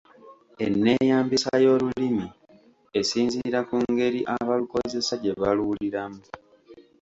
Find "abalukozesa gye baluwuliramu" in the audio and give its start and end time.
4.35-6.21